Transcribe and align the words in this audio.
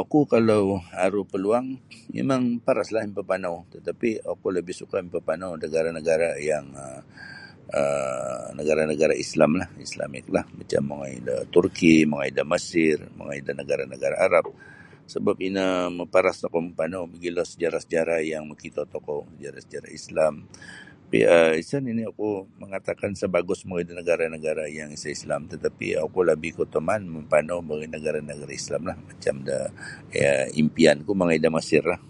Oku 0.00 0.20
kalau 0.32 0.62
aru 1.06 1.22
paluang 1.32 1.66
mimang 2.14 2.42
maparaslah 2.56 3.02
mimpipanau 3.06 3.54
tetapi 3.74 4.08
oku 4.32 4.46
lagi 4.56 4.72
suka 4.80 4.96
mimpipanau 5.00 5.50
da 5.54 5.58
nagara-nagara 5.64 6.30
yang 6.50 6.66
um 7.78 8.48
nagara-nagara 8.58 9.14
islamlah 9.24 9.68
islamiklah 9.86 10.44
macam 10.58 10.82
mongoi 10.88 11.16
da 11.28 11.34
Turkey 11.54 11.96
mongoi 12.10 12.30
da 12.38 12.42
Mesir 12.52 12.96
mongoi 13.16 13.38
da 13.46 13.52
nagara-nagara 13.60 14.16
Arab 14.26 14.44
sabab 15.12 15.36
ino 15.48 15.66
maparas 15.98 16.36
tokou 16.42 16.60
mampanau 16.64 17.02
magilo 17.12 17.42
sajarah-sajarah 17.50 18.20
yang 18.32 18.44
makito 18.50 18.82
tokou 18.92 19.20
sajarah-sajarah 19.36 19.92
islam 20.00 20.34
um 21.14 21.52
isa 21.62 21.76
nini 21.84 22.02
oku 22.10 22.30
mangatakan 22.62 23.10
isa 23.16 23.26
bagus 23.36 23.60
mongoi 23.66 23.84
da 23.88 23.92
nagara-nagara 24.00 24.64
yang 24.78 24.88
isa 24.96 25.08
islam 25.16 25.40
tetapi 25.52 25.86
oku 26.04 26.20
labih 26.28 26.52
keutamaan 26.56 27.02
mampanau 27.14 27.58
da 27.60 27.74
nagara-nagara 27.96 28.52
islamlah 28.60 28.96
macam 29.10 29.34
da 29.48 29.58
um 30.14 30.60
impian 30.62 30.98
ku 31.06 31.10
mongoi 31.18 31.38
da 31.44 31.50
Mesir 31.56 31.82
lah. 31.92 32.00